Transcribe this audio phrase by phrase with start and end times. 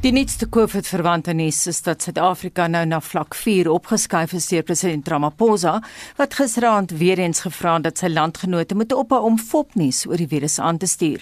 [0.00, 5.08] Die nuutste COVID-verwante nuus is dat Suid-Afrika nou na vlak 4 opgeskuif is deur president
[5.12, 5.74] Ramaphosa,
[6.16, 10.28] wat gisteraand weer eens gevra het dat sy landgenote moet ophou om fopnuus oor die
[10.30, 11.20] virus aan te stuur.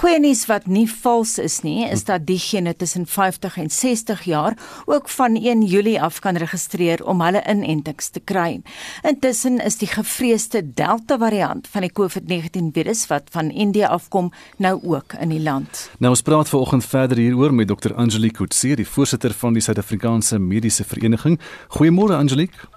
[0.00, 4.56] Goeie nuus wat nie vals is nie, is dat diegene tussen 50 en 60 jaar
[4.86, 8.62] ook van 1 Julie af kan registreer om hulle inentings te kry.
[9.04, 14.80] Intussen is die gevreesde Delta variant van die COVID-19 virus wat van India afkom, nou
[14.80, 15.90] ook in die land.
[16.00, 17.92] Nou ons praat vanoggend verder hieroor met Dr.
[18.14, 21.34] Angelique Kutse, die voorsitter van die Suid-Afrikaanse Mediese Vereniging.
[21.74, 22.68] Goeiemôre Angelique.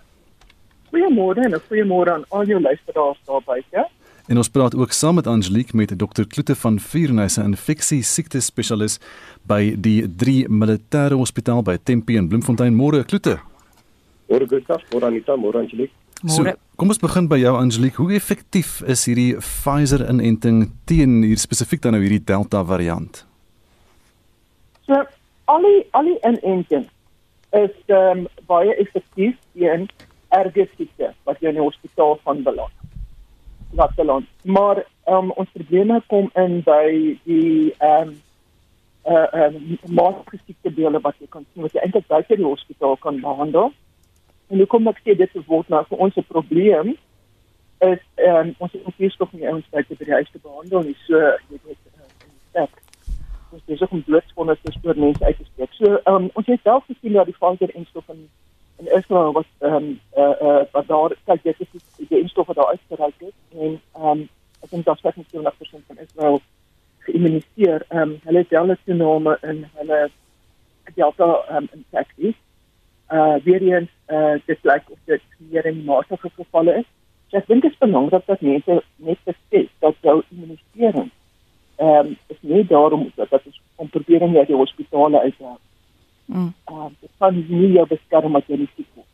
[0.90, 3.84] Goeiemôre en goeiemôre aan al jou luisteraars daar buite.
[4.26, 6.26] En ons praat ook saam met Angelique met Dr.
[6.26, 8.98] Kloete van Vuurhuis, 'n infeksie siekte spesialis
[9.46, 12.74] by die 3 Militêre Hospitaal by Tempe en Bloemfontein.
[12.74, 13.38] Môre Kloete.
[14.28, 15.94] Môre Gustav, môre Anita, môre Angelique.
[16.24, 16.50] Môre.
[16.50, 17.98] So, kom ons begin by jou Angelique.
[17.98, 23.28] Hoe effektief is hierdie Pfizer-inenting teen hier spesifiek dan nou hierdie Delta variant?
[24.88, 25.04] So
[25.48, 26.92] al die al die inentings
[27.56, 29.88] is ehm um, baie effektief teen
[30.36, 32.74] erge siekte wat jy in die hospitaal van beland.
[33.80, 34.28] Wat beland.
[34.44, 36.88] Maar ehm um, ons probleme kom in by
[37.24, 38.16] die ehm um,
[39.08, 42.98] uh ehm uh, matige siektebeelde wat jy kan sien wat jy eintlik buite die hospitaal
[42.98, 43.72] kan behandel.
[44.48, 46.96] En hoekom ek sê dit word nou vir ons 'n probleem
[47.80, 50.84] is ehm um, ons het ons hierstof nie ons tyd by die huis te behandel
[50.84, 50.98] nie.
[51.08, 51.16] So
[51.50, 52.87] jy weet uh, in
[53.52, 55.74] ons besig om blitsvonde te spoor mense uit te steek.
[55.80, 58.30] So ehm um, ons het self gesien dat die Pfizer instof in
[58.78, 62.48] in Israel was ehm um, eh uh, uh, wat daar kyk dit is die, instof
[62.48, 64.30] daar uitgereik het en ehm um,
[64.62, 66.42] ek dink dat 70% van Israel
[67.00, 67.86] geïmmuniseer.
[67.88, 70.10] Ehm um, hulle het wel toename in hulle
[70.96, 72.36] delta ehm um, infeksie.
[73.08, 76.90] Eh uh, weer eens eh uh, dit lyk of dit meer in matige gevalle is.
[77.28, 81.12] So ek dink dit is belangrik dat mense net besef dat jou immunisering
[81.78, 85.38] ehm um, is nie daarom dat dit is om probeer om jy die hospitale uit
[85.38, 85.60] te haal.
[86.26, 86.54] Mm.
[86.66, 89.06] Ehm um, dit kan nie jou beskerm as jy nie siek word.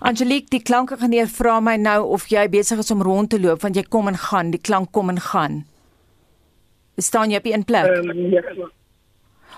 [0.00, 3.76] Angelique, die neer vra my nou of jy besig is om rond te loop want
[3.76, 5.64] jy kom en gaan, die klank kom en gaan.
[6.96, 7.84] Staan jy op een plek?
[7.84, 8.42] Ehm um, ja,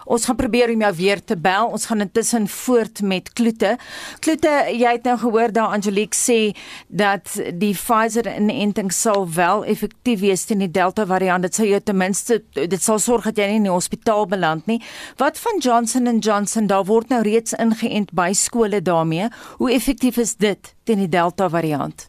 [0.04, 1.70] Ons gaan probeer om jou weer te bel.
[1.74, 3.76] Ons gaan intussen voort met Kloete.
[4.20, 6.54] Kloete, jy het nou gehoor daar Angelique sê
[6.88, 11.42] dat die Pfizer inenting sal wel effektief wees teen die Delta variant.
[11.42, 14.66] Dit sal jou ten minste dit sal sorg dat jy nie in die hospitaal beland
[14.66, 14.80] nie.
[15.16, 16.66] Wat van Johnson & Johnson?
[16.66, 19.28] Daar word nou reeds ingeënt by skole daarmee.
[19.58, 22.08] Hoe effektief is dit teen die Delta variant?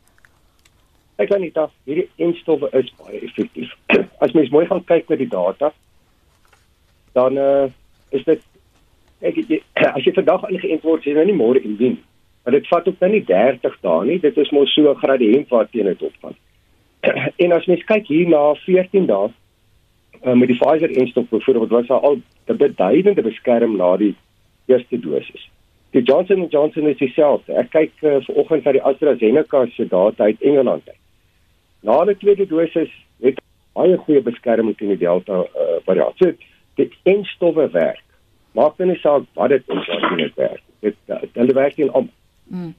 [1.19, 3.73] Ek kan nie dink hierdie instowwe is baie effektief.
[4.23, 5.73] As mens mooi gaan kyk na die data,
[7.17, 7.65] dan uh,
[8.11, 8.41] is dit
[9.21, 9.59] ek jy,
[9.95, 11.97] as jy vandag ingeënt word, jy nou nie môre indien.
[12.43, 14.19] Maar dit vat ook nou nie 30 dae nie.
[14.23, 16.35] Dit is mos so 'n gradiënt wat teen dit opgaan.
[17.43, 19.29] en as mens kyk hier na 14 dae
[20.25, 24.15] uh, met die Pfizer instop byvoorbeeld was al 'n beduidende beskerm na die
[24.67, 25.49] eerste dosis.
[25.91, 27.53] Die Johnson & Johnson is dieselfde.
[27.53, 30.89] Ek kyk uh, vanoggend na die AstraZeneca se data uit Engeland.
[31.81, 32.89] Na die tweede dosis
[33.21, 33.41] het
[33.73, 36.17] baie goeie beskerming teen die Delta uh, variant.
[36.17, 36.33] So,
[36.79, 38.05] dit enstowwe werk.
[38.57, 40.63] Maak nie saak wat dit is wat dit werk.
[40.85, 40.95] Dit
[41.35, 42.07] hulle werk nie om.
[42.49, 42.73] Mm.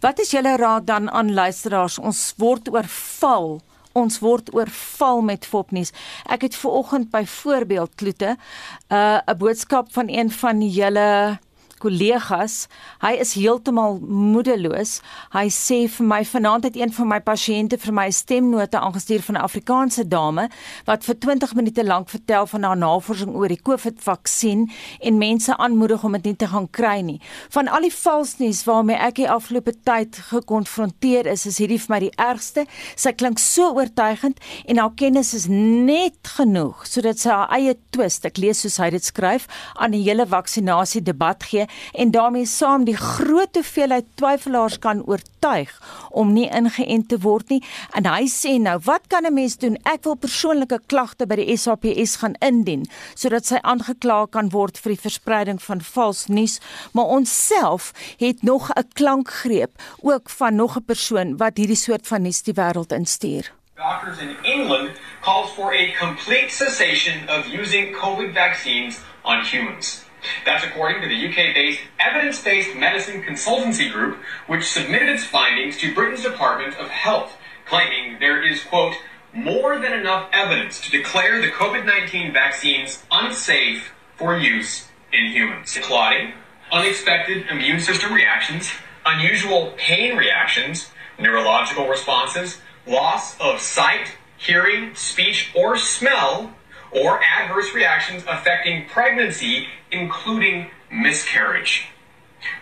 [0.00, 1.98] Wat is julle raad dan aan luisteraars?
[1.98, 3.58] Ons word oorval.
[3.94, 5.92] Ons word oorval met fopnuus.
[6.30, 11.38] Ek het ver oggend byvoorbeeld kloete 'n uh, 'n boodskap van een van julle
[11.84, 12.64] kollegas.
[13.04, 14.98] Hy is heeltemal moedeloos.
[15.34, 19.22] Hy sê vir my vanaand het een van my pasiënte vir my 'n stemnote aangestuur
[19.22, 20.48] van 'n Afrikaanse dame
[20.86, 26.04] wat vir 20 minute lank vertel van haar navorsing oor die COVID-vaksin en mense aanmoedig
[26.04, 27.20] om dit nie te gaan kry nie.
[27.50, 32.00] Van al die valsnuus waarmee ek die afgelope tyd gekonfronteer is, is hierdie vir my
[32.00, 32.66] die ergste.
[32.96, 38.24] Sy klink so oortuigend en haar kennis is net genoeg sodat sy haar eie twist,
[38.24, 42.84] ek lees soos hy dit skryf, aan die hele vaksinasie debat gee en daarmee saam
[42.84, 45.72] die groot hoeveelheid twyfelaars kan oortuig
[46.10, 47.62] om nie ingeënt te word nie.
[47.92, 49.76] En hy sê nou, wat kan 'n mens doen?
[49.84, 54.94] Ek wil persoonlike klagte by die SAPS gaan indien sodat sy aangekla kan word vir
[54.94, 56.60] die verspreiding van vals nuus,
[56.92, 59.72] maar ons self het nog 'n klankgreep
[60.02, 63.52] ook van nog 'n persoon wat hierdie soort van nuus die wêreld instuur.
[63.76, 70.03] Doctors in England calls for a complete cessation of using COVID vaccines on humans.
[70.44, 75.76] That's according to the UK based evidence based medicine consultancy group, which submitted its findings
[75.78, 77.36] to Britain's Department of Health,
[77.66, 78.94] claiming there is, quote,
[79.32, 85.76] more than enough evidence to declare the COVID 19 vaccines unsafe for use in humans.
[85.82, 86.32] Clotting,
[86.72, 88.70] unexpected immune system reactions,
[89.04, 96.52] unusual pain reactions, neurological responses, loss of sight, hearing, speech, or smell
[96.94, 101.88] or adverse reactions affecting pregnancy, including miscarriage.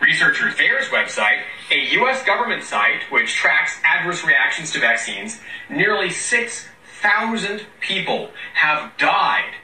[0.01, 2.23] Researchers VAERS website, a U.S.
[2.23, 5.39] government site which tracks adverse reactions to vaccines,
[5.69, 9.55] nearly 6,000 people have died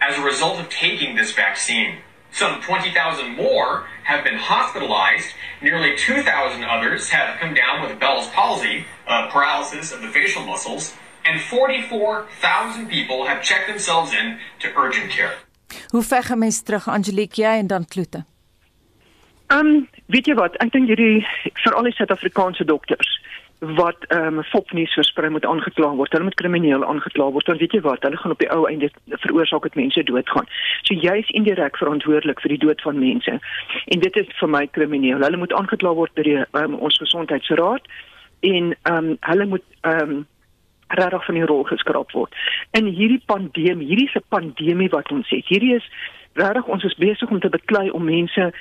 [0.00, 1.98] as a result of taking this vaccine.
[2.32, 5.34] Some 20,000 more have been hospitalized.
[5.60, 10.94] Nearly 2,000 others have come down with Bell's palsy, paralysis of the facial muscles,
[11.24, 15.34] and 44,000 people have checked themselves in to urgent care.
[15.90, 18.24] Hoe veg 'n mens terug Angelique jy en dan Kloete?
[19.46, 21.26] Ehm um, weet jy wat, ek dink hierdie
[21.64, 23.20] veral die Suid-Afrikaanse dokters
[23.60, 26.12] wat ehm um, fopnuus versprei moet aangekla word.
[26.12, 27.46] Hulle moet krimineel aangekla word.
[27.46, 30.48] Want weet jy wat, hulle gaan op die ou einde veroorsaak dat mense doodgaan.
[30.82, 33.38] So jy is indirek verantwoordelik vir die dood van mense.
[33.86, 35.20] En dit is vir my krimineel.
[35.20, 37.90] Hulle moet aangekla word by die um, ons gesondheidsraad
[38.40, 40.26] en ehm um, hulle moet ehm um,
[40.98, 42.34] regtig van die rol geskraap word.
[42.78, 45.46] In hierdie pandemie, hierdie se pandemie wat ons het.
[45.48, 45.86] Hierdie is
[46.38, 48.52] regtig ons is besig om te beklei om mense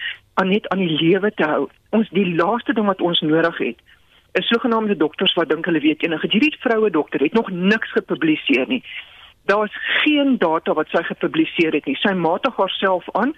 [0.42, 1.70] aan net aan die lewe te hou.
[1.96, 3.88] Ons die laaste ding wat ons nodig het
[4.32, 6.28] is sogenaamde dokters wat dink hulle weet enige.
[6.32, 8.84] Hierdie vroue dokter het nog niks gepubliseer nie.
[9.50, 9.74] Daar's
[10.04, 11.98] geen data wat sy gepubliseer het nie.
[11.98, 13.34] Sy matig haarself aan.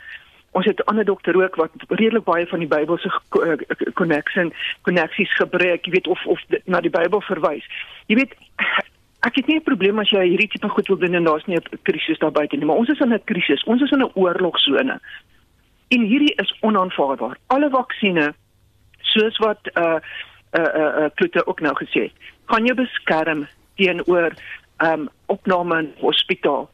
[0.52, 3.12] Ons het 'n ander dokter ook wat redelik baie van die Bybelse
[3.94, 7.66] connection koneksies gebruik, jy weet of of na die Bybel verwys.
[8.08, 8.36] Jy weet
[9.20, 11.56] ek het nie 'n probleem as jy hierdie tipe goed wil doen en daar's nie
[11.56, 13.64] 'n krisis daar buite nie, maar ons is in 'n krisis.
[13.64, 15.00] Ons is in 'n oorlogsone.
[15.88, 17.38] En hierdie is onaanvaarbaar.
[17.48, 18.36] Alle vaksines
[19.00, 20.00] soos wat uh
[20.52, 22.14] uh uh Pluto ook nou gesê het,
[22.46, 24.32] kan jou beskerm teenoor
[24.84, 26.70] um opname in hospitaal.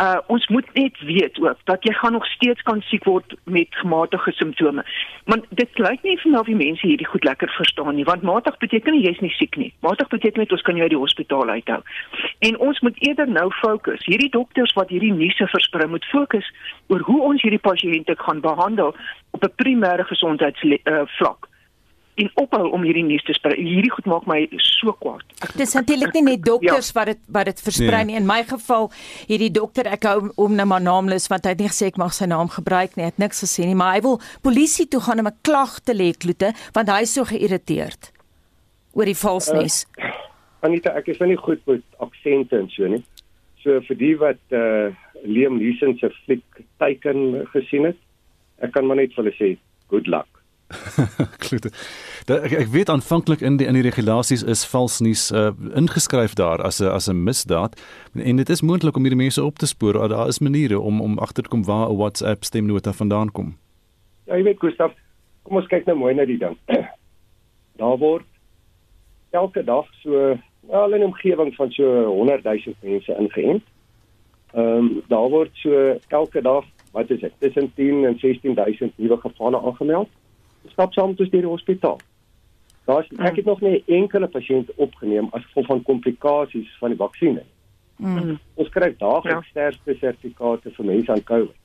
[0.00, 3.68] Uh ons moet net weet ook dat jy gaan nog steeds kan siek word met
[3.70, 4.84] gematige simptome.
[5.24, 8.56] Maar dit lyk nie my of die mense hierdie goed lekker verstaan nie, want matig
[8.56, 9.72] beteken nie jy's nie siek nie.
[9.80, 11.80] Matig beteken net ons kan jou uit die hospitaal uithou.
[12.38, 14.04] En ons moet eerder nou fokus.
[14.04, 16.48] Hierdie dokters wat hierdie nuuse versprei moet fokus
[16.88, 18.96] oor hoe ons hierdie pasiënte gaan behandel
[19.30, 21.46] op 'n primêre gesondheidsvlak.
[21.46, 21.51] Uh,
[22.20, 23.56] en ophou om hierdie nuus te sprei.
[23.56, 25.24] Hierdie goed maak my so kwaad.
[25.40, 26.96] Dit is natuurlik nie net dokters ja.
[26.98, 28.12] wat dit wat dit versprei nee.
[28.12, 28.18] nie.
[28.20, 28.90] In my geval
[29.30, 32.12] hierdie dokter, ek hou hom nou maar naamloos want hy het nie gesê ek mag
[32.16, 33.06] sy naam gebruik nie.
[33.06, 35.96] Hy het niks gesê nie, maar hy wil polisie toe gaan om 'n klag te
[35.96, 38.12] lê kloete want hy is so geïrriteerd
[38.92, 39.86] oor die valsnuus.
[39.96, 40.12] Uh,
[40.62, 43.02] Anita, ek is nou nie goed met aksente en so nie.
[43.62, 44.92] So vir die wat uh
[45.22, 46.42] Liam Neeson se fliek
[46.82, 47.98] teiken gesien het,
[48.58, 49.50] ek kan maar net vir hulle sê
[49.92, 50.31] good luck.
[51.44, 51.70] Klote.
[52.26, 56.62] Ek, ek weet aanvanklik in die in die regulasies is vals nuus uh, ingeskryf daar
[56.62, 57.76] as 'n as 'n misdaad
[58.14, 60.08] en dit is moontlik om hierdie mense op te spoor.
[60.08, 63.56] Daar is maniere om om agter te kom waar 'n WhatsApp stemnota vandaan kom.
[64.26, 64.92] Ja, jy weet Gustaf,
[65.42, 66.56] kom ons kyk nou mooi na die ding.
[67.80, 68.26] Daar word
[69.30, 70.38] elke dag so
[70.68, 73.62] wel in 'n omgewing van so 100 000 mense ingeënt.
[74.52, 77.32] Ehm um, daar word so elke dag, wat is dit?
[77.38, 80.08] Tussen 10 en 16000 nuwe gevalle aangemeld
[80.68, 81.98] stap saam met ons deur die hospitaal.
[82.84, 83.24] Daar's mm.
[83.26, 87.42] ek het nog nie 'n enkele pasiënt opgeneem as gevolg van komplikasies van die vaksinne.
[87.96, 88.38] Mm.
[88.54, 89.50] Ons kry daagliks ja.
[89.50, 91.56] sterfte sertifikate vir mense aan COVID.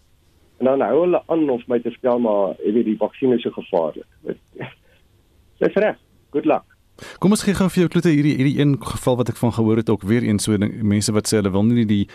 [0.57, 3.41] En dan hou hulle aan of my te stel maar jy weet die vaksinne is
[3.41, 4.07] so gevaarlik.
[5.59, 5.97] Dis reg.
[6.29, 6.76] Good luck.
[7.21, 9.77] Kom ons gee gou vir jou klote hierdie hierdie een geval wat ek van gehoor
[9.81, 10.39] het ook weer een.
[10.42, 12.07] So ding mense wat sê hulle wil nie die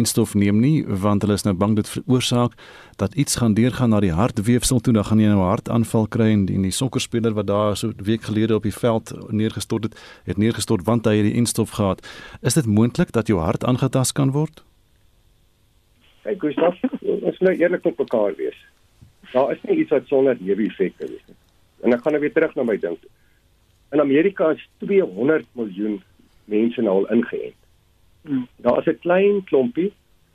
[0.00, 2.56] enstof neem nie want hulle is nou bang dit veroorsaak
[3.02, 4.94] dat iets gaan deurgaan na die hartweefsel toe.
[4.96, 8.04] Dan gaan jy nou 'n hartaanval kry en die, die sokkerspeler wat daar so 'n
[8.04, 12.00] week gelede op die veld neergestort het het neergestort want hy het die enstof gehad.
[12.42, 14.64] Is dit moontlik dat jou hart aangetast kan word?
[16.22, 18.56] Hey Gustav ons moet nou eerlik met mekaar wees.
[19.32, 21.36] Daar is nie iets wat sonder neeweffekte is nie.
[21.82, 23.10] En ek gaan nou weer terug na my ding toe
[23.90, 26.02] In Amerika is 200 miljoen
[26.44, 27.58] mense nou al ingeënt.
[28.22, 28.48] Hmm.
[28.56, 29.92] Daar is 'n klein klompie,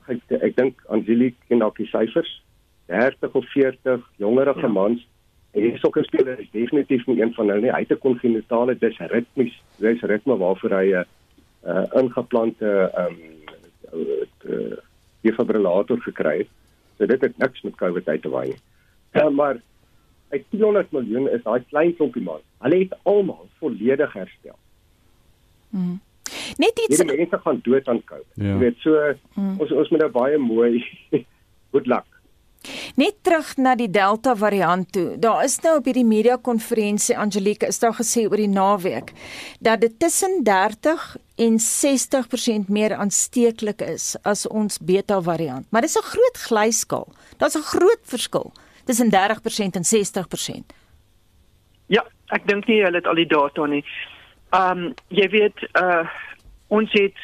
[0.07, 2.41] ek ek dink Angelique ken dalk die syfers,
[2.85, 4.67] 30 of 40 jongerige ja.
[4.67, 5.07] mans.
[5.51, 7.71] En die sokkerspeler is definitief nie een van hulle nie.
[7.71, 11.05] Hy het 'n kongenitale disritmies, dis ritme waarvoor hy 'n
[11.65, 13.13] uh, ingeplante ehm
[13.93, 14.77] um,
[15.21, 16.51] defibrillator gekry het.
[16.97, 18.62] So dit het niks met COVID uit te waai nie.
[19.13, 19.62] Uh, maar
[20.29, 22.41] uit 200 miljoen is daai klein klompie man.
[22.65, 24.58] Hulle het almal volledig herstel.
[25.70, 26.00] Mm.
[26.58, 28.34] Net iets Die mense gaan dood aan COVID.
[28.34, 28.55] Ja.
[28.55, 29.55] Jy weet so mm.
[29.60, 30.84] ons ons moet nou baie mooi
[31.75, 32.08] good luck.
[32.98, 35.20] Net terug na die Delta variant toe.
[35.22, 39.13] Daar is nou op hierdie media konferensie Angelique is daar gesê oor die naweek
[39.62, 41.05] dat dit tussen 30
[41.46, 45.67] en 60% meer aansteeklik is as ons Beta variant.
[45.70, 47.08] Maar dis 'n groot glyskaal.
[47.38, 48.53] Daar's 'n groot verskil
[48.85, 50.75] tussen 30% en 60%.
[51.87, 53.83] Ja, ek dink nie hulle het al die data nie.
[54.55, 56.05] Ehm um, jy weet uh
[56.67, 57.17] ons het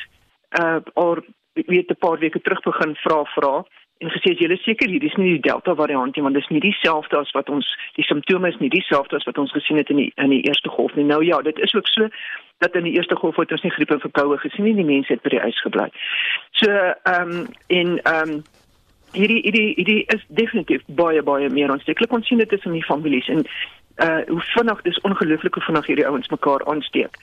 [0.61, 3.65] uh al weet 'n paar weke terug begin vra vra
[3.97, 6.49] en gesê jy is seker hierdie is nie die delta variant nie want dit is
[6.49, 9.89] nie dieselfde as wat ons die simptome is nie dieselfde as wat ons gesien het
[9.89, 11.05] in die in die eerste golf nie.
[11.05, 12.09] Nou ja, dit is ook so
[12.57, 15.13] dat in die eerste golf het ons nie griep en verkoue gesien nie, die mense
[15.13, 15.89] het by die huis gebly.
[16.51, 18.43] So ehm um, en ehm um,
[19.13, 22.13] hierdie hierdie hierdie is definitief baie baie meer aansteeklik.
[22.13, 23.45] Ons sien dit in die families en
[24.01, 27.17] uh hoe vinnig dis ongelooflik hoe vinnig hierdie ouens mekaar aansteek.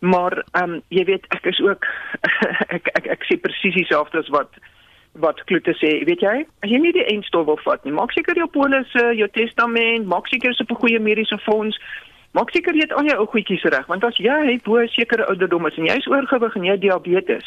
[0.00, 1.86] Maar ehm um, jy weet ek is ook
[2.20, 4.60] ek ek ek, ek sê presies dieselfde as wat
[5.18, 6.36] wat Kloete sê, weet jy?
[6.62, 10.28] As jy nie die eindstof wil vat nie, maak seker jou polisse, jou testament, maak
[10.30, 11.76] seker jy 'n goeie mediese fonds.
[12.32, 15.26] Maak seker jy het al jou ou goedjies reg, want as jy bo 'n sekere
[15.26, 17.46] ouderdom is en jy is oorgewig en jy het diabetes,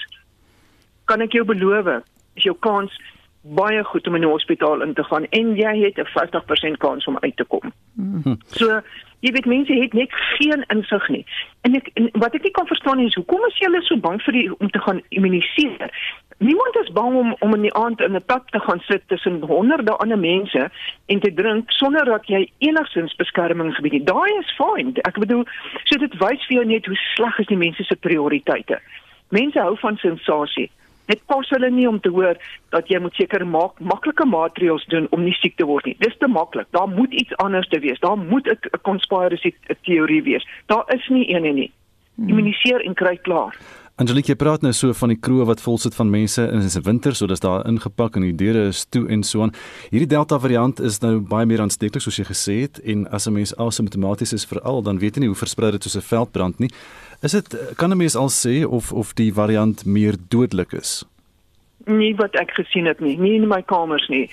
[1.06, 2.04] kan ek jou beloof,
[2.36, 2.92] is jou kans
[3.44, 7.06] baie goed om in die hospitaal in te gaan en jy het 'n 50% kans
[7.06, 7.74] om uit te kom.
[7.94, 8.38] Mm.
[8.48, 8.82] So
[9.20, 11.26] jy weet mense het net geen insig nie.
[11.62, 14.34] En ek en wat ek nie kan verstaan is hoekom is julle so bang vir
[14.34, 15.92] die om te gaan immuniseer?
[16.38, 19.42] Niemand is bang om om in die aand in 'n pad te gaan sit tussen
[19.42, 20.70] honderde ander mense
[21.06, 24.08] en te drink sonder dat jy enigsins beskerming gebied het.
[24.08, 24.96] Daai is fyn.
[24.96, 25.46] Ek bedoel,
[25.84, 28.80] so dit wys vir jou net hoe sleg is die mense se prioriteite.
[29.30, 30.72] Mense hou van sensasie.
[31.06, 32.38] Dit pas hulle nie om te hoor
[32.72, 35.96] dat jy moet seker maak maklike maatreëls doen om nie siek te word nie.
[36.00, 36.70] Dis te maklik.
[36.72, 38.00] Daar moet iets anders te wees.
[38.00, 40.48] Daar moet 'n conspiracy teorie wees.
[40.66, 41.72] Daar is nie een en nie.
[42.16, 42.30] Hmm.
[42.30, 43.58] Immuniseer en kry klaar.
[44.02, 46.82] Angelique, jy praat nou so van die kroeg wat vol sit van mense in die
[46.82, 49.54] winter, so dis daar ingepak en die deure is toe en so aan.
[49.92, 53.34] Hierdie Delta variant is nou baie meer aansteeklik soos jy gesê het en as 'n
[53.38, 56.72] mens asymptomaties is veral, dan weet jy nie hoe versprei dit soos 'n veldbrand nie.
[57.22, 61.06] Is dit kan 'n mens al sê of of die variant meer dodelik is?
[61.86, 64.28] Nie wat ek gesien het nie, nie in my kamers nie.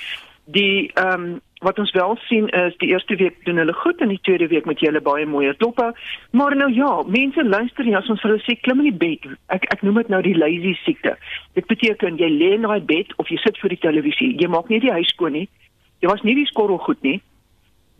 [0.46, 4.08] Die ehm um, wat ons wel sien is die eerste week doen hulle goed en
[4.08, 5.90] die tweede week met julle baie mooi doppe.
[6.32, 9.28] Maar nou ja, mense luister nie as ons vir hulle sê klim in die bed.
[9.52, 11.16] Ek ek noem dit nou die lazy siekte.
[11.58, 14.32] Dit beteken jy lê in daai bed of jy sit voor die televisie.
[14.40, 15.48] Jy maak nie die huis skoon nie.
[16.00, 17.20] Jy was nie die skorrel goed nie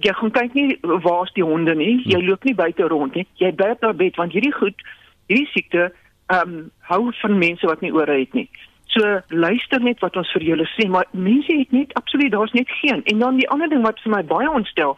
[0.05, 2.01] jy gaan kyk nie waar's die honde nie.
[2.07, 2.27] Jy hm.
[2.29, 3.27] loop nie buite rond nie.
[3.41, 4.87] Jy bly op bed want hierdie goed,
[5.29, 5.91] hierdie siekte,
[6.31, 8.49] ehm um, hou van mense wat nie ore het nie.
[8.91, 12.71] So luister net wat ons vir julle sê, maar mense het net absoluut daar's net
[12.81, 13.05] geen.
[13.13, 14.97] En dan die ander ding wat vir my baie ontstel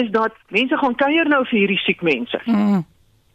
[0.00, 2.40] is dat mense gaan kuier nou vir hierdie siek mense.
[2.46, 2.84] Mm.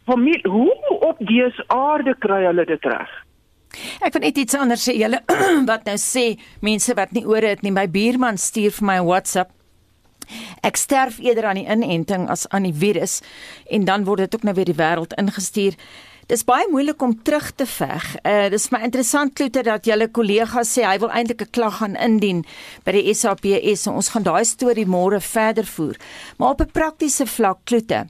[0.04, 3.12] Familie, hoe op dese aarde kry hulle dit reg?
[4.04, 4.96] Ek wil net iets anders sê.
[4.98, 5.22] Julle
[5.70, 7.74] wat nou sê mense wat nie ore het nie.
[7.74, 9.54] My buurman stuur vir my 'n WhatsApp
[10.64, 13.20] Ek sterf eerder aan die inenting as aan die virus
[13.68, 15.76] en dan word dit ook nou weer die wêreld ingestuur.
[16.24, 18.04] Dis baie moeilik om terug te veg.
[18.24, 21.96] Uh dis my interessant klote dat julle kollega sê hy wil eintlik 'n klag gaan
[21.96, 22.44] indien
[22.84, 25.96] by die SAPS en ons gaan daai storie môre verder voer.
[26.38, 28.06] Maar op 'n praktiese vlak klote.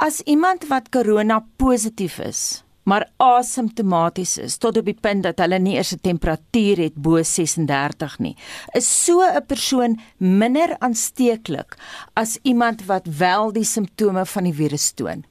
[0.00, 5.58] As iemand wat korona positief is, maar asymptomaties is tot op die punt dat hulle
[5.58, 8.36] nie eers 'n temperatuur het bo 36 nie.
[8.74, 11.76] Is so 'n persoon minder aansteeklik
[12.14, 15.24] as iemand wat wel die simptome van die virus toon?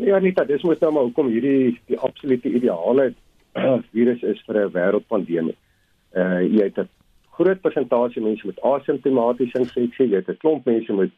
[0.00, 3.12] Ja, nee, dit is mos nou maar hoekom hierdie die absolute ideale
[3.92, 5.56] virus is vir 'n wêreldpandemie.
[6.16, 6.88] Uh jy het 'n
[7.36, 11.10] groot persentasie mense met asymptomatiese infeksie, jy het 'n klomp mense met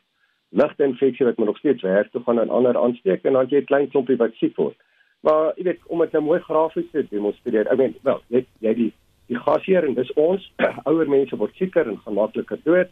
[0.51, 3.71] ligte infeksie wat nog steeds werk toe gaan en ander aansteek en dan jy 'n
[3.71, 4.77] klein klompie wat siek word.
[5.21, 7.67] Maar jy weet om dit nou mooi grafies te demonstreer.
[7.71, 8.93] Ek meen, wel, jy jy die
[9.29, 10.53] die gasheer en dis ons
[10.91, 12.91] ouer mense word sieker en gemakliker dood.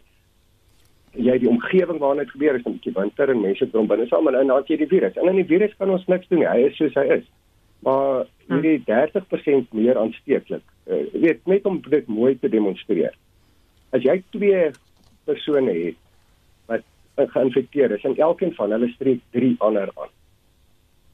[1.19, 4.29] Jy die omgewing waarin dit gebeur is 'n bietjie winter en mense drom binne saam
[4.29, 5.17] en dan het jy die virus.
[5.17, 6.49] En in die virus kan ons niks doen nie.
[6.49, 7.25] Hy is soos hy is.
[7.83, 10.63] Maar hierdie 30% meer aansteeklik.
[10.87, 13.15] Uh, jy weet net om dit mooi te demonstreer.
[13.91, 14.71] As jy twee
[15.25, 15.97] persone het
[16.67, 16.83] wat
[17.17, 20.13] geïnfekteer is en elkeen van hulle streek 3 ander aan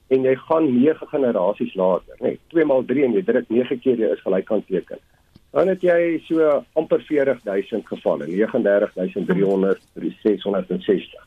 [0.07, 3.99] en jy gaan 9 generasies later, nee, 2 maal 3 en jy druk 9 keer
[3.99, 5.01] jy is gelykant teken.
[5.55, 9.81] Dan het jy so amper 40000 gevalle, 39300,
[10.23, 11.23] 660.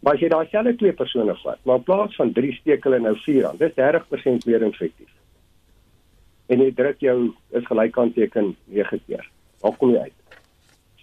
[0.00, 3.00] Maar as jy daai selfe twee persone vat, maar in plaas van 3 steek hulle
[3.02, 5.12] nou 4 aan, dis 30% meer infektief.
[6.46, 7.16] En jy druk jou
[7.58, 9.24] is gelykant teken 9 keer.
[9.62, 10.38] Waar kom jy uit?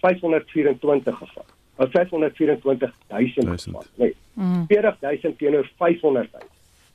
[0.00, 1.54] 524 gevalle.
[1.76, 4.64] 524000 nee mm.
[4.66, 6.42] 40000 teenoor 500000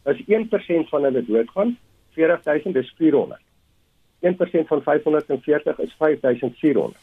[0.03, 1.77] as 1% van hulle doodgaan
[2.09, 3.39] 40000 is 400
[4.21, 6.97] 1% van 540 is 5400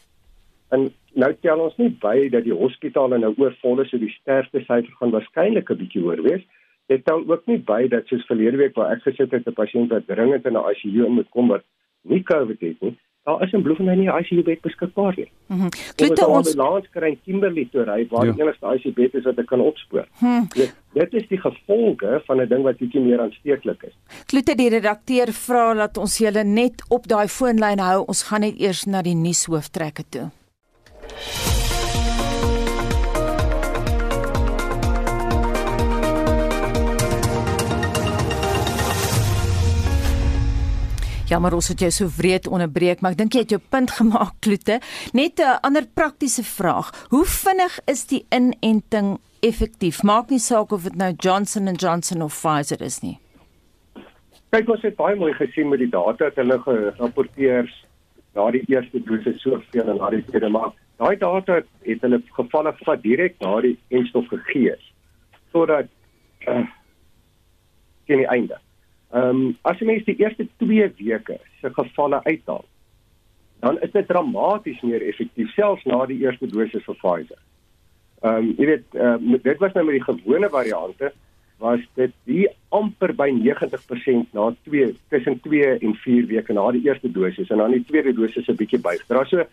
[0.75, 4.59] en nou tel ons nie by dat die hospitale nou oorvol is so die sterfte
[4.65, 6.43] syfer gaan waarskynlik 'n bietjie hoër wees.
[6.87, 9.89] Dit tel ook nie by dat soos verlede week waar ek gesit het 'n pasiënt
[9.89, 11.63] wat dringend in 'n ICU moet kom wat
[12.03, 12.97] nie COVID het nie
[13.27, 15.29] daar is in Bloemfontein nie 'n ICU bed beskikbaar nie.
[15.47, 15.63] Mhm.
[15.63, 18.31] Ons Klute ons laas kry Kimberley toe ry waar Ja.
[18.31, 20.05] die enigste ICU bed is wat ek kan opspoor.
[20.19, 20.47] Hmm.
[20.55, 23.93] Dit, dit is die gevolge van 'n ding wat bietjie meer aansteeklik is.
[24.25, 28.03] Klute die redakteur vra dat ons julle net op daai foonlyn hou.
[28.07, 30.31] Ons gaan net eers na die nuushooftrekke toe.
[41.27, 43.91] Ja, maar ons het jou so wreed onderbreek, maar ek dink jy het jou punt
[43.99, 44.79] gemaak, Kloete.
[45.11, 46.91] Net 'n ander praktiese vraag.
[47.11, 50.03] Hoe vinnig is die inenting effektief?
[50.03, 53.19] Maak nie saak of dit nou Johnson & Johnson of Pfizer is nie.
[54.55, 57.67] Kyk ons het baie mooi gesien met die data dat hulle gerapporteer
[58.33, 62.73] na die eerste dosis soveel en na die tweede maar daai data het hulle gevalle
[62.85, 64.77] vat direk na die enstof gegee
[65.51, 65.91] sodat
[66.47, 66.63] uh,
[68.05, 68.59] teen die einde.
[69.15, 72.65] Ehm um, as jy mens die eerste 2 weke se gevalle uithaal
[73.59, 77.39] dan is dit dramaties meer effektief selfs na die eerste dosis van Pfizer.
[78.21, 81.13] Ehm um, jy weet uh, dit was nou met die gewone variante
[81.57, 86.83] was dit die amper by 90% na 2 tussen 2 en 4 weke na die
[86.85, 89.25] eerste dosis en dan die tweede dosis 'n bietjie bygedra.
[89.25, 89.47] So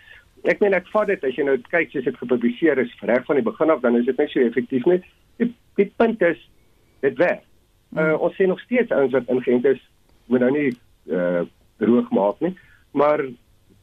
[0.45, 3.37] ek meen ek vat dit as jy nou kyk soos dit gepubliseer is reg van
[3.37, 5.01] die begin af dan is dit net so effektief nie.
[5.39, 6.49] Die, die punt is
[7.01, 7.45] dit werk.
[7.95, 9.83] Uh, ons sien nog steeds ouens wat ingeënt is
[10.27, 10.71] moet nou nie
[11.07, 11.43] uh,
[11.79, 12.55] droog maak nie,
[12.91, 13.23] maar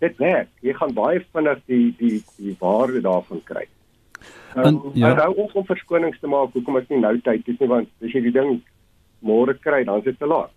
[0.02, 0.50] dit werk.
[0.66, 3.68] Jy gaan baie vinnig die die die waarde daarvan kry.
[4.56, 5.08] Um, En, ja.
[5.08, 5.16] ja.
[5.16, 8.12] Hou ons om verskonings te maak hoekom ek nie nou tyd het nie want as
[8.14, 8.60] jy die ding
[9.24, 10.52] môre kry dan is dit te laat.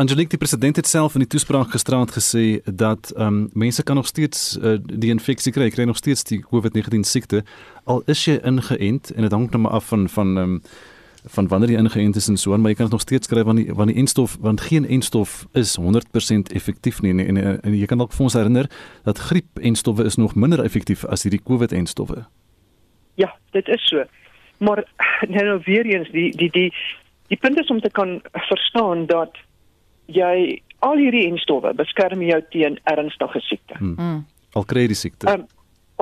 [0.00, 4.00] Angelique die president het self in die toespraak gisterand gesê dat ehm um, mense kan
[4.00, 7.42] nog steeds uh, die infeksie kry, kry nog steeds die COVID-19 siekte
[7.84, 10.62] al is jy ingeënt en dit hang nou maar af van van ehm um,
[11.24, 13.44] van wanneer jy ingeënt is en so aan, maar jy kan dit nog steeds kry
[13.46, 17.60] want die want die enstof want geen enstof is 100% effektief nie en, en, en,
[17.62, 18.68] en jy kan dalk vir ons herinner
[19.04, 22.24] dat griep enstowwe is nog minder effektief as hierdie COVID enstowwe.
[23.14, 24.04] Ja, dit is so.
[24.58, 24.84] Maar
[25.28, 26.68] nou, nou weer eens die die die
[27.30, 29.38] die punt is om te kan verstaan dat
[30.06, 33.78] jy al hierdie enstowwe beskerm jou teen ernstige siekte.
[33.78, 33.94] Hmm.
[33.96, 34.20] Mm.
[34.58, 35.30] Al kry jy die siekte.
[35.30, 35.46] Um,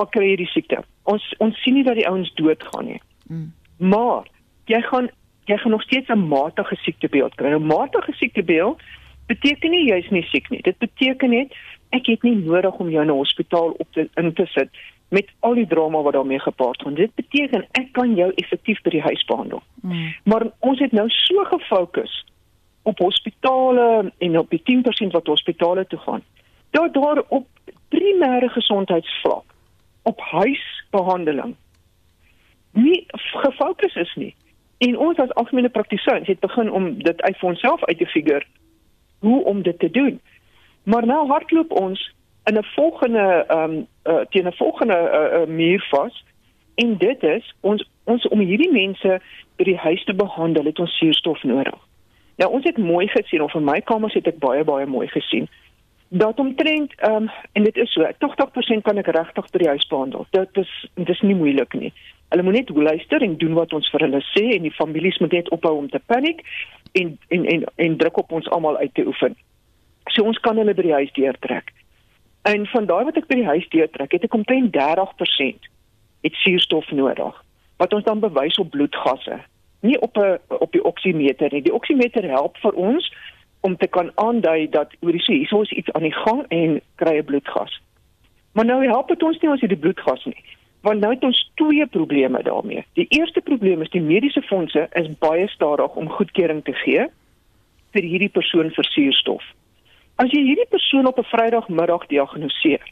[0.01, 0.81] al kry jy die siekte.
[1.03, 3.01] Ons ons sien nie dat die ouens doodgaan nie.
[3.29, 3.51] Mm.
[3.77, 4.25] Maar
[4.65, 5.09] jy gaan
[5.45, 7.53] jy gaan nog steeds 'n matige siektebeeld kry.
[7.53, 8.81] 'n Matige siektebeeld
[9.27, 10.61] beteken nie jy's nie siek nie.
[10.61, 11.53] Dit beteken net
[11.89, 14.69] ek het nie nodig om jou in 'n hospitaal op te in te sit
[15.09, 16.93] met al die drama wat daarmee gepaard gaan.
[16.93, 19.63] Dit beteken ek kan jou effektief by die huis behandel.
[19.81, 20.13] Mm.
[20.23, 22.25] Maar ons het nou so gefokus
[22.81, 26.23] op hospitale en op die 10% wat hospitale toe gaan.
[26.69, 27.47] Dat daar op
[27.89, 29.43] primêre gesondheidsvlak
[30.01, 31.55] op huisbehandeling
[32.71, 34.35] nie gefokus is nie.
[34.81, 38.45] En ons as algemene praktisyns het begin om dit uit vir onsself uit te figure
[39.19, 40.21] hoe om dit te doen.
[40.83, 42.13] Maar nou hardloop ons
[42.49, 46.23] in 'n volgende ehm um, uh, teen 'n volgende uh, uh, muur vas
[46.75, 49.21] en dit is ons ons om hierdie mense
[49.55, 51.79] by die huis te behandel het ons suurstof nodig.
[52.35, 55.47] Nou ons het mooi gesien of in my kamers het ek baie baie mooi gesien
[56.09, 59.87] dat omtrent ehm um, en dit is so 80% kan ek regtig by die huis
[59.87, 60.25] behandel.
[60.29, 61.93] Dit is dit is nie moeilik nie.
[62.31, 65.33] Hulle moet net luister en doen wat ons vir hulle sê en die families moet
[65.35, 66.39] net ophou om te paniek
[66.99, 69.35] en en en en druk op ons almal uit te oefen.
[70.15, 71.73] So ons kan hulle by die huis deurtrek.
[72.47, 75.67] En van daai wat ek by die huis deurtrek, het ek omtrent 30%
[76.21, 77.43] het suurstof nodig
[77.81, 79.39] wat ons dan bewys op bloedgasse.
[79.81, 81.61] Nie op 'n op die oksimeter nie.
[81.61, 83.13] Die oksimeter help vir ons
[83.61, 87.17] om te kan aandui dat oor die hier is iets aan die gang en kry
[87.17, 87.81] 'n bloedgas.
[88.51, 90.43] Maar nou help dit ons nie as jy die bloedgas nie.
[90.81, 92.85] Want nou het ons twee probleme daarmee.
[92.93, 97.05] Die eerste probleem is die mediese fondse is baie stadig om goedkeuring te gee
[97.91, 99.43] vir hierdie persoon vir suurstof.
[100.15, 102.83] As jy hierdie persoon op 'n Vrydagmiddag diagnoseer,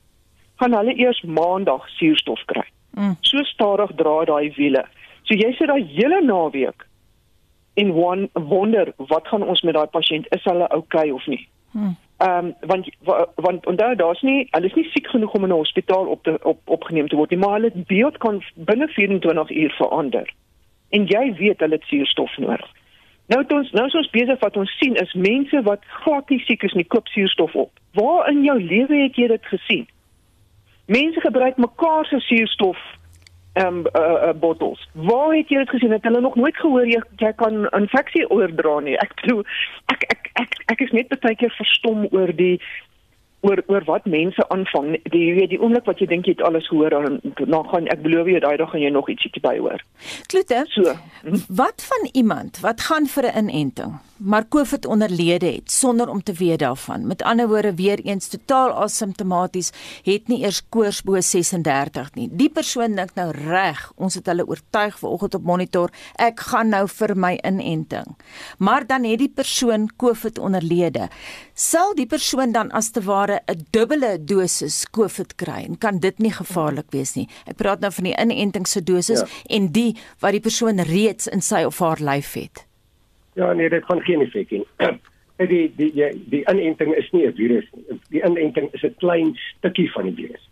[0.59, 2.65] gaan hulle eers Maandag suurstof kry.
[2.91, 3.17] Mm.
[3.21, 4.85] So stadig dra daai wiele.
[5.23, 6.85] So jy sit daai hele naweek
[7.73, 11.47] en won, wonder wat gaan ons met daai pasiënt is hulle oukei okay of nie.
[11.71, 11.95] Hmm.
[12.19, 15.49] Ehm um, want wa- want onthou daar's nie hulle is nie siek genoeg om in
[15.49, 19.49] 'n hospitaal op te op opgeneem te word nie, maar hulle beeld kan binne 24
[19.51, 20.33] uur verander.
[20.89, 22.71] En jy weet hulle het suurstof nodig.
[23.27, 26.39] Nou het ons nou is ons besig wat ons sien is mense wat glad nie
[26.39, 27.71] siek is nie, koop suurstof op.
[27.93, 29.87] Waar in jou lewe het jy dit gesien?
[30.85, 32.77] Mense gebruik mekaar se suurstof
[33.53, 34.89] ehm um, uh, uh, bottels.
[34.93, 35.91] Waar het jy dit gesien?
[35.91, 38.97] Het hulle nog nooit gehoor jy, jy kan infeksie oordra nie.
[38.97, 39.45] Ek bedoel
[39.85, 42.61] ek ek ek ek is net baie keer verstom oor die
[43.41, 44.91] oor oor wat mense aanvang.
[45.13, 47.87] Die jy weet die oomblik wat jy dink jy het alles hoor dan dan gaan
[47.93, 49.83] ek beloof jy daai dag gaan jy nog ietsie by hoor.
[50.31, 50.63] Klote.
[50.73, 50.95] So.
[51.23, 51.43] Hm?
[51.47, 56.33] Wat van iemand wat gaan vir 'n inenting, maar COVID onderlede het sonder om te
[56.33, 57.07] weet daarvan.
[57.07, 59.71] Met ander woorde weer eens totaal asymptomaties,
[60.03, 62.29] het nie eers koors bo 36 nie.
[62.31, 66.87] Die persoon dink nou reg, ons het hulle oortuig vanoggend op monitor, ek gaan nou
[66.87, 68.17] vir my inenting.
[68.57, 71.07] Maar dan het die persoon COVID onderlede.
[71.53, 76.17] Sal die persoon dan as te ware 'n dubbele dosis COVID kry en kan dit
[76.19, 77.27] nie gevaarlik wees nie.
[77.45, 79.27] Ek praat nou van die inenting se dosis ja.
[79.55, 82.65] en die wat die persoon reeds in sy of haar lyf het.
[83.35, 84.63] Ja, nee, dit gaan geen effek hê.
[85.37, 87.99] die die die die inenting is nie 'n virus nie.
[88.09, 90.49] Die inenting is 'n klein stukkie van die virus.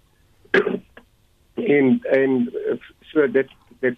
[1.78, 2.50] en en
[3.02, 3.96] so dit dit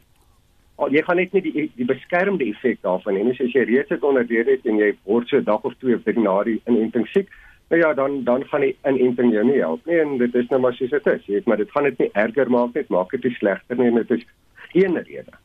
[0.88, 3.36] jy gaan net nie die die beskermde effek daarvan hê nie.
[3.39, 6.20] As jy reeds het onderweer het en jy word so dag of twee of drie
[6.20, 7.30] na die inenting siek,
[7.69, 10.62] nou ja, dan dan gaan die inenting jou nie help nie en dit is nou
[10.62, 11.25] maar soos dit is.
[11.25, 13.88] Jy weet, maar dit gaan dit nie erger maak net, maak dit nie slegter nie
[13.91, 14.25] en dit is
[14.73, 15.38] geen rede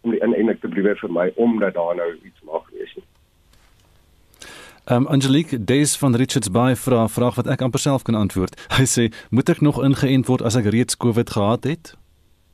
[0.00, 3.06] om die inenting te probeer vir my omdat daar nou iets mag wees nie.
[4.90, 8.56] Um Angelique Days van Richards Bay vra 'n vraag wat ek amper self kan antwoord.
[8.78, 11.94] Hy sê, "Moet ek nog ingeënt word as ek reeds COVID gehad het?"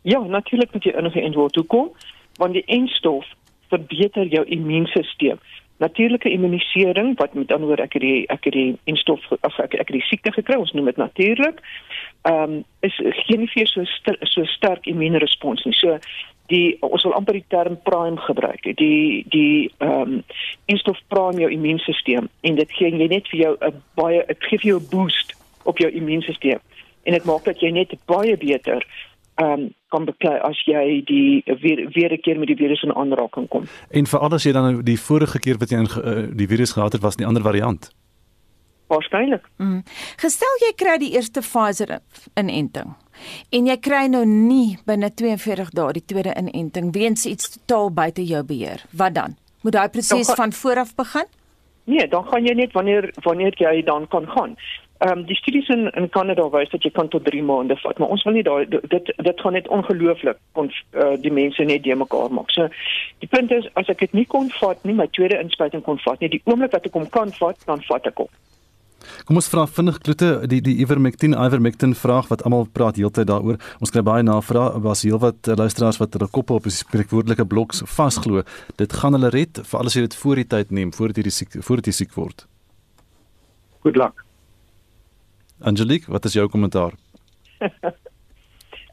[0.02, 1.54] Ja, natuurlik moet jy ingeënt word.
[1.54, 1.92] Hoekom?
[2.36, 3.24] Want die enstof
[3.68, 5.38] verbeter jou immuunstelsel.
[5.82, 9.74] Natuurlike immunisering wat met ander woorde ek het die ek het die enstof of ek
[9.74, 11.58] ek het die siekte gekry, ons noem dit natuurlik.
[12.22, 12.94] Ehm um, is
[13.26, 15.74] geen nie vir so ster, so sterk immuunrespons nie.
[15.74, 15.98] So
[16.52, 18.62] die ons wil amper die term prime gebruik.
[18.78, 20.22] Die die ehm um,
[20.66, 24.58] instof prime jou immuunstelsel en dit gee jy net vir jou 'n baie dit gee
[24.58, 25.34] vir jou 'n boost
[25.64, 26.60] op jou immuunstelsel
[27.04, 28.87] en dit maak dat jy net baie beter
[29.34, 32.94] ehm um, kan beklei as jy die weer weer 'n keer met die virus in
[32.94, 33.64] aanraking kom.
[33.90, 36.92] En veral as jy dan die vorige keer wat jy in, uh, die virus gehad
[36.92, 37.90] het was 'n ander variant.
[38.86, 39.44] Waarskynlik.
[39.56, 39.82] Mm.
[40.16, 41.98] Gestel jy kry die eerste Pfizer
[42.34, 42.94] inenting
[43.50, 48.24] en jy kry nou nie binne 42 dae die tweede inenting weens iets totaal buite
[48.24, 48.84] jou beheer.
[48.90, 49.36] Wat dan?
[49.62, 51.24] Moet daai proses van vooraf begin?
[51.84, 54.56] Nee, dan gaan jy net wanneer wanneer jy dan kan gaan.
[55.04, 57.98] Ehm um, die studies in in Kanada wys dat jy kan tot 3 maande vat,
[57.98, 61.82] maar ons wil nie daai dit dit gaan net ongelooflik kon uh, die mense net
[61.84, 62.54] die mekaar maak.
[62.56, 62.68] So
[63.24, 66.24] die punt is as ek dit nie kon vat nie, my tweede inspuiting kon vat
[66.24, 68.32] nie, die oomblik wat ek hom kan vat, dan vat ek hom.
[69.28, 73.60] Kom ons vra vinnig klote die die ivermectin ivermectin vraag wat almal praat heeltyd daaroor.
[73.84, 77.76] Ons kry baie navrae was heelwat uh, luisteraars wat hulle koppe op 'n spreekwoordelike blok
[77.98, 78.48] vasglo.
[78.80, 81.60] Dit gaan hulle red vir alles jy dit voor die tyd neem voordat jy siek
[81.60, 82.46] voordat jy siek word.
[83.84, 84.24] Good luck.
[85.60, 86.92] Angelique, wat is jou kommentaar?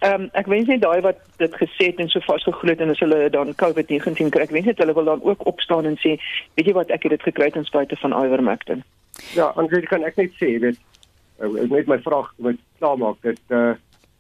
[0.02, 2.89] Ehm um, ek wens net daai wat dit gesê het en so vasgeglo het en
[2.89, 6.15] as hulle dan COVID-19 kry, ek wens net hulle wil dan ook opstaan en sê,
[6.58, 8.82] weet jy wat, ek het dit gekry ten spyte van ivermectin.
[9.38, 10.80] Ja, Andre, kan ek net sê, weet
[11.38, 13.76] ek uh, net my vraag wat klaarmaak dat uh,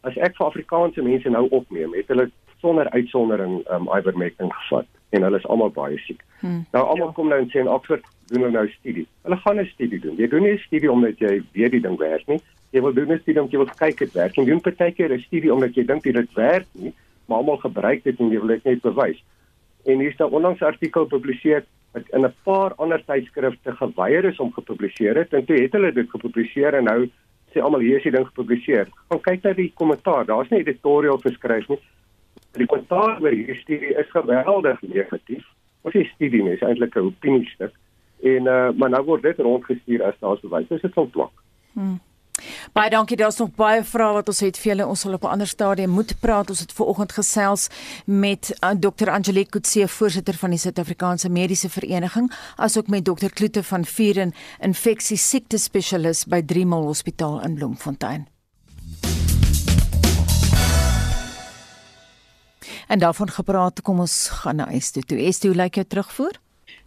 [0.05, 2.29] as ek vir Afrikaanse mense nou opneem, het hulle
[2.61, 4.85] sonder uitsondering um, ivermectin gevat
[5.17, 6.21] en hulle is almal baie siek.
[6.45, 6.61] Hmm.
[6.77, 7.15] Nou almal ja.
[7.17, 9.05] kom nou en sê in Oxford doen hulle nou studie.
[9.25, 10.15] Hulle gaan 'n studie doen.
[10.17, 12.39] Jy doen nie 'n studie omdat jy weet die ding werk nie.
[12.71, 14.35] Jy wil doen 'n studie omdat jy wil kyk dit werk.
[14.35, 16.93] Jy doen partykeer 'n studie omdat jy dink dit werk nie,
[17.27, 19.23] maar almal gebruik dit en jy wil dit net bewys.
[19.85, 24.39] En hier staan onlangs 'n artikel gepubliseer wat in 'n paar ander tydskrifte geweier is
[24.39, 27.09] om gepubliseer het en toe het hulle dit gepubliseer en nou
[27.51, 28.87] sê almal hier is die ding gepubliseer.
[29.09, 30.25] Gaan kyk na die kommentaar.
[30.25, 31.79] Daar's nie editorial geskryf nie.
[32.51, 35.45] Die kommentaar oor hierdie studie is geweldig negatief.
[35.81, 37.73] Ons sê studie is eintlik 'n opiniestuk
[38.23, 40.67] en uh, maar nou word dit rondgestuur as daar's bewys.
[40.67, 41.31] Dit is ontwak.
[41.73, 41.99] Hmm.
[42.73, 43.17] Baie dankie.
[43.17, 44.87] Daar's nog baie vrae wat ons het vir julle.
[44.87, 46.49] Ons sal op 'n ander stadium moet praat.
[46.49, 47.69] Ons het vanoggend gesels
[48.05, 49.09] met uh, Dr.
[49.09, 53.29] Angelique Kutse, voorsitter van die Suid-Afrikaanse Mediese Vereniging, asook met Dr.
[53.33, 58.27] Kloete van Vuren, infeksie siekte spesialis by Driemal Hospitaal in Bloemfontein.
[62.87, 65.17] En daarvan gepraat, kom ons gaan na Estu toe.
[65.17, 66.39] Estu, hoe lyk jou terugvoer?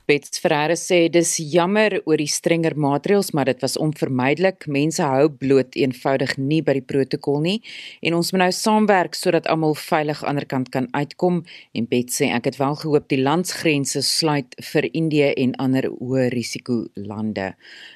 [0.07, 4.69] Bets Ferreira sê dis jammer oor die strenger maatreëls, maar dit was onvermydelik.
[4.69, 7.57] Mense hou bloot eenvoudig nie by die protokol nie
[8.05, 11.43] en ons moet nou saamwerk sodat almal veilig aan die ander kant kan uitkom.
[11.75, 16.29] En Bet sê ek het wel gehoop die landsgrense sluit vir Indië en ander hoë
[16.35, 17.55] risiko lande.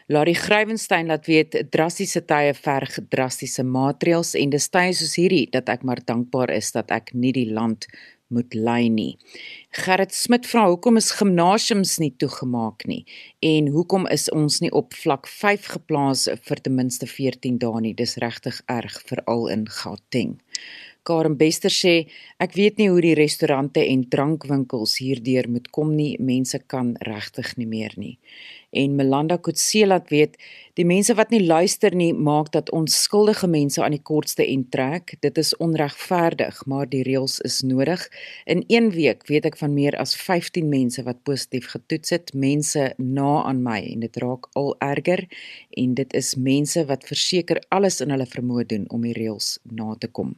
[0.08, 5.68] Larry Grywenstein laat weet drastiese tye verg drastiese maatreëls en dis tye soos hierdie dat
[5.68, 7.88] ek maar dankbaar is dat ek nie die land
[8.28, 9.18] moet lei nie.
[9.70, 13.04] Gerrit Smit vra hoekom is gimnasiums nie toegemaak nie
[13.44, 17.94] en hoekom is ons nie op vlak 5 geplaas vir ten minste 14 dae nie.
[17.94, 20.38] Dis regtig erg veral in Gauteng.
[21.08, 21.94] Karen Bester sê
[22.38, 26.14] ek weet nie hoe die restaurante en drankwinkels hierdeur moet kom nie.
[26.20, 28.16] Mense kan regtig nie meer nie
[28.70, 30.36] en Melanda Kutse laat weet
[30.76, 35.16] die mense wat nie luister nie maak dat onskuldige mense aan die kortste end trek.
[35.24, 38.04] Dit is onregverdig, maar die reëls is nodig.
[38.46, 42.92] In 1 week weet ek van meer as 15 mense wat positief getoets het, mense
[42.98, 45.24] na aan my en dit raak al erger
[45.70, 49.96] en dit is mense wat verseker alles in hulle vermoë doen om die reëls na
[49.98, 50.36] te kom.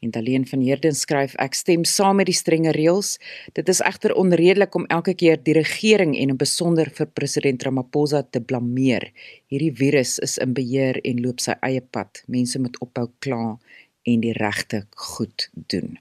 [0.00, 3.16] En Daleen van Heerden skryf ek stem saam met die strenge reëls.
[3.56, 8.22] Dit is egter onredelik om elke keer die regering en in besonder vir president Ramaphosa
[8.22, 9.10] te blameer.
[9.52, 12.24] Hierdie virus is in beheer en loop sy eie pad.
[12.26, 13.58] Mense moet ophou kla
[14.08, 15.98] en die regte goed doen.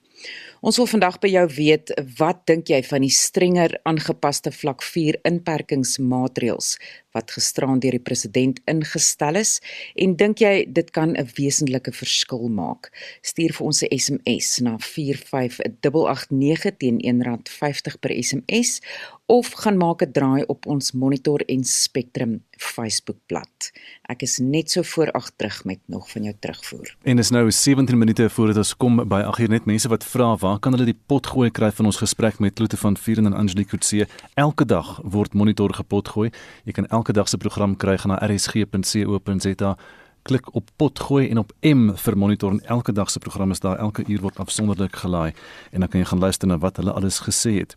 [0.62, 5.17] Ons wil vandag by jou weet, wat dink jy van die strenger aangepaste vlak 4
[5.26, 6.76] inperkingsmaatreëls
[7.12, 9.62] wat gisterand deur die president ingestel is
[9.95, 12.91] en dink jy dit kan 'n wesenlike verskil maak?
[13.21, 18.82] Stuur vir ons 'n SMS na 45889 teen R1.50 per SMS
[19.26, 23.71] of gaan maak 'n draai op ons Monitor en Spectrum Facebookblad.
[24.02, 26.95] Ek is net so voor ag terug met nog van jou terugvoer.
[27.02, 30.36] En is nou 17 minute voordat ons kom by ag hier net mense wat vra
[30.36, 33.34] waar kan hulle die pot gooi kry van ons gesprek met Kloete van Vieren en
[33.34, 34.08] Angelique Kutse.
[34.34, 36.30] Elke dag word Monitor gepot gooi.
[36.63, 39.76] Jy kan elke dag se program kry gaan na rsg.co.za
[40.22, 43.60] klik op pot gooi en op M vir monitor en elke dag se program is
[43.60, 45.34] daar elke uur word afsonderlik gelaai
[45.72, 47.76] en dan kan jy gaan luister na wat hulle alles gesê het.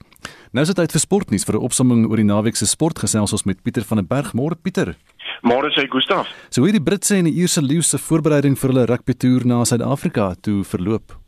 [0.53, 3.45] Nou is dit tyd vir sportnuus vir 'n opsomming oor die naweek se sportgesels ons
[3.45, 4.33] met Pieter van der Berg.
[4.35, 4.97] Môre Pieter.
[5.43, 6.29] Môre sê Gustaf.
[6.51, 9.65] So hoe die Britse en die Ierse leeu's se voorbereiding vir hulle rugby toer na
[9.65, 11.24] Suid-Afrika toe verloop?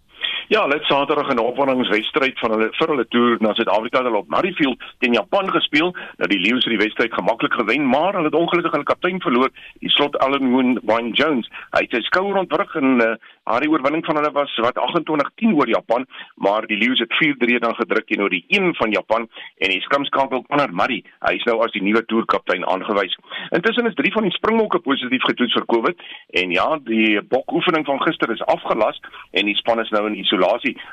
[0.49, 4.29] Ja, hulle het Saterdag 'n opwarmingswedstryd van hulle vir hulle toer na Suid-Afrika hulle op
[4.29, 5.91] Murrayfield teen Japan gespeel.
[6.17, 9.51] Nou die Lions het die wedstryd gemaklik gewen, maar hulle het ongelukkig hulle kaptein verloor,
[9.79, 11.51] die slot Allen Moon Wayne Jones.
[11.71, 15.69] Hy het sy skouer ontwrig en uh, haar oorwinning van hulle was wat 28-10 oor
[15.69, 19.29] Japan, maar die Lions het 4-3 dan gedruk teenoor die een van Japan
[19.59, 23.19] en die skrimskankel Connor Murray, hy is nou as die nuwe toerkaptein aangewys.
[23.51, 25.99] Intussen is drie van die springbokke positief getoets vir COVID
[26.31, 30.36] en ja, die bokoefening van gister is afgelas en die span is nou in isolasie.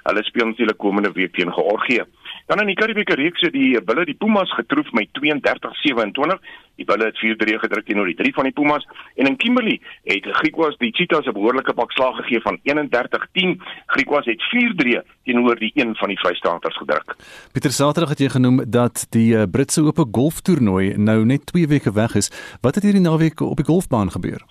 [0.04, 2.04] Hulle speel natuurlik komende week teen Georgië.
[2.46, 6.40] Dan in die Karibiese reeks het die Bulle die Pumas getroof met 32-27.
[6.76, 9.80] Die Bulle het 4-3 gedruk teenoor die drie van die Pumas en in Kimberley
[10.10, 13.62] het Griquas die Cheetahs 'n behoorlike pak slag gegee van 31-10.
[13.86, 17.16] Griquas het 4-3 teenoor die een van die Vrystaaters gedruk.
[17.52, 21.94] Pieter Saterdag het jy genoem dat die eh, Britse Ope golftoernooi nou net 2 weke
[21.94, 22.32] weg is.
[22.62, 24.42] Wat het hierdie naweek op die golfbaan gebeur?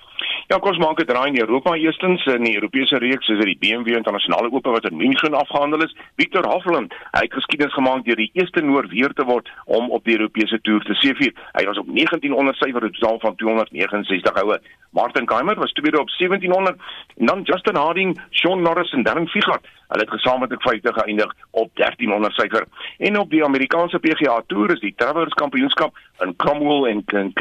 [0.52, 3.46] Ja, kom ons maak 'n draai in Europa eerstens in die Europese reeks is dit
[3.46, 5.96] die BMW Internasionale Ope wat in München afgehandel is.
[6.16, 10.18] Victor Hovland, hy het geskiedenis gemaak deur die eerste Noorweer te word om op die
[10.18, 11.32] Europese toer te seëvier.
[11.52, 14.58] Hy was op 1900 syfer op totaal van 269 houe.
[14.90, 16.76] Martin Keimer was tweede op 1700
[17.16, 21.70] en dan Justin Harding, Shaun Norris en Darren Figart Hulle het gesamentlik 50 geëindig op
[21.74, 22.64] 1300 syfer.
[22.98, 27.32] En op die Amerikaanse PGA Tour is die Travelers Kampioenskap in Cromwell en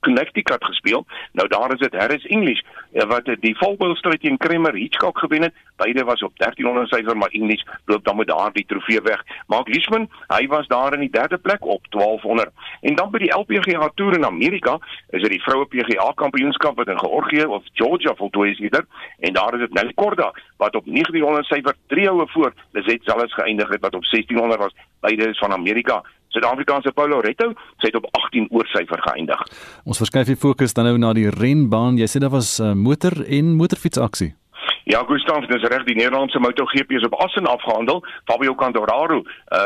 [0.00, 1.04] Connecticut gespeel.
[1.32, 2.60] Nou daar is dit Harris English
[2.92, 5.54] eh, wat die volboustryd teen Kramer Hitchcock gewen het.
[5.76, 9.24] Beide was op 1300 syfer, maar English loop dan met daardie trofee weg.
[9.46, 12.50] Mark Leishman, hy was daar in die derde plek op 1200.
[12.80, 14.78] En dan by die LPGA Tour in Amerika
[15.10, 18.84] is dit die vroue PGA Kampioenskap wat in Georgië of Georgia voltooi is hier.
[19.18, 23.34] En daar is dit Nelly Korda wat op 1900 syfer drie houe voor Lizet Zalles
[23.34, 24.74] geëindig het wat op 1600 was.
[25.00, 26.02] Beide is van Amerika.
[26.28, 29.42] Suid-Afrikaanse Paulo Retto, sy het op 18 oor syfer geëindig.
[29.88, 31.98] Ons verskuif die fokus dan nou na die renbaan.
[31.98, 34.34] Jy sê daar was uh, motor en motorfietsaksie.
[34.84, 38.04] Ja, Gustav, dis reg die Nederlandse MotoGP is op Assen afgehandel.
[38.24, 39.22] Fabio Quartararo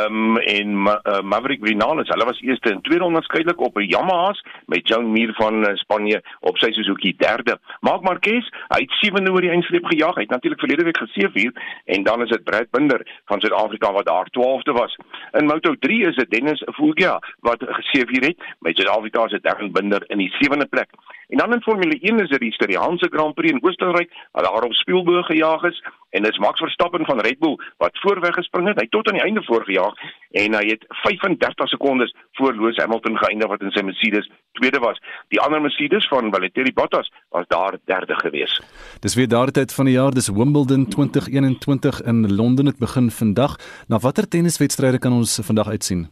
[0.09, 4.45] um, en Ma uh, Maverick Vinales, hulle was eerste en tweede onderskeidelik op 'n Yamaha's
[4.67, 7.59] met Joan Mir van uh, Spanje op sy Suzuki derde.
[7.81, 10.15] Marc Marquez, hy het sewende oor die eindstreep gejaag.
[10.15, 11.53] Hy het natuurlik verlede week geseëvier
[11.85, 14.97] en dan is dit Brad Binder van Suid-Afrika wat daar 12de was.
[15.33, 20.19] In Moto3 is dit Dennis Fulgia wat geseëvier het met Suid-Afrika se Darren Binder in
[20.19, 20.91] die sewende plek.
[21.33, 24.63] En dan in Formule 1 is dit die Styriaanse Grand Prix in Oostenryk wat daar
[24.63, 25.79] op Spielberg gejaag is
[26.11, 28.81] en dis Max Verstappen van Red Bull wat voorweg gespring het.
[28.81, 29.97] Hy tot aan die einde voorgejaag
[30.43, 34.29] en hy het 35 sekondes voor Lewis Hamilton geëindig wat in sy Mercedes
[34.61, 35.01] tweede was.
[35.33, 38.61] Die ander Mercedes van Valtteri Bottas was daar derde gewees.
[39.01, 42.65] Dis weer daardie tyd van die jaar, dis Wimbledon 2021 in Londen.
[42.65, 43.57] Dit begin vandag.
[43.89, 46.11] Na watter tenniswedstryde kan ons vandag uitsien?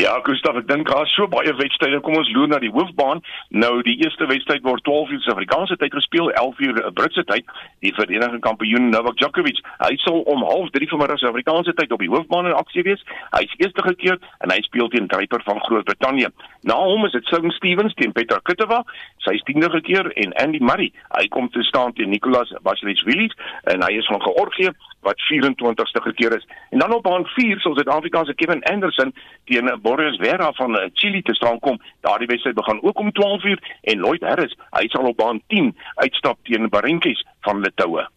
[0.00, 1.98] Ja, Gustav, ek dink daar is so baie wedstryde.
[2.00, 3.18] Kom ons loer na die hoofbaan.
[3.52, 7.50] Nou die eerste wedstryd word 12 uur Suid-Afrikaanse tyd gespeel, 11 uur Britse tyd.
[7.84, 12.48] Die verenigde kampioen Novak Djokovic, hy sal om 0.30 vanmiddag Suid-Afrikaanse tyd op die hoofbaan
[12.48, 13.04] in aksie wees.
[13.34, 16.32] Hy is eerste gekeer en hy speel teen Draper van Groot-Brittanje.
[16.64, 18.80] Na hom is dit Sloane Stevens teen Petra Kvitova,
[19.26, 23.28] sy is tiende gekeer en Andy Murray, hy kom te staan teen Nicolas Basilashvili
[23.74, 26.46] en hy is van Georgië wat 24ste gekeer is.
[26.70, 30.90] En dan op baan 4 sal Suid-Afrika se Kevin Anderson teen Boris Vera van eh,
[30.92, 31.80] Chili te staan kom.
[32.00, 36.38] Daardie wedstryd begin ook om 12:00 en Lloyd Harris, hy sal op baan 10 uitstap
[36.42, 38.08] teen Barenkis van Litoue.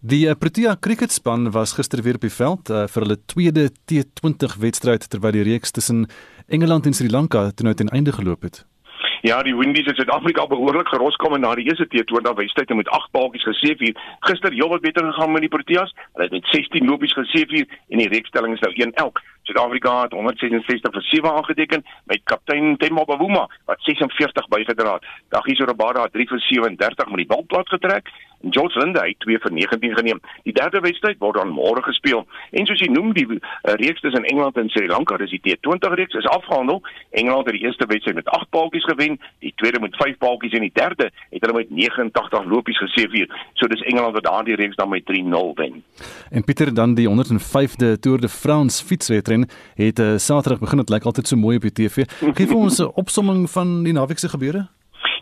[0.00, 4.56] Die uh, Protea cricketspan was gister weer op die veld uh, vir hulle tweede T20
[4.60, 6.06] wedstryd terwyl die reeks tussen
[6.48, 8.69] Engeland en Sri Lanka toe nou ten einde geloop het.
[9.22, 13.10] Ja, die Windies het Suid-Afrika behoorlik geroskom en na die eerste T20 wedstryd met 8
[13.12, 13.98] balkies geseëvier.
[14.20, 15.92] Gister heelwat beter gegaan met die Proteas.
[16.12, 19.20] Hulle het met 16 lopies geseëvier en die reekstelling is nou 1-1.
[19.42, 25.06] Suid-Afrika het 166 vir 7 aangeteken met kaptein Temba Bavuma wat 46 bygedra het.
[25.28, 28.08] Dagiso Rabada het 3 vir 37 met die bal plat getrek
[28.40, 30.20] en George Linde het 2 vir 19 geneem.
[30.42, 32.26] Die derde wedstryd word dan môre gespeel.
[32.50, 33.40] En soos jy noem die uh,
[33.82, 36.80] reeks tussen Engeland en Sri Lanka, dis die T20 reeks is afgehandel.
[37.10, 40.60] Engeland het die eerste wedstryd met 8 paaltjies gewen, die tweede met 5 paaltjies en
[40.60, 43.28] die derde het hulle met 89 lopies geseëvier.
[43.54, 45.82] So dis Engeland wat daardie reeks dan met 3-0 wen.
[46.30, 50.78] En Pieter dan die 105de Tour de France fietswedren het uh, Saterdag begin.
[50.78, 52.04] Dit lyk altyd so mooi op die TV.
[52.20, 54.68] Gee vir ons 'n opsomming van die naweek se gebeure.